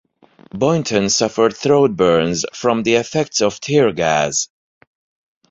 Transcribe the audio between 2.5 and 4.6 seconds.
from the effects of tear gas.